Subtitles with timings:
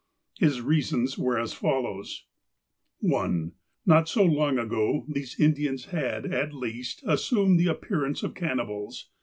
[0.39, 2.25] His reasons were as follows:
[3.01, 3.51] 1.
[3.85, 9.11] Not so long ago these Indians had at least assumed ti^e appearance of cannibals.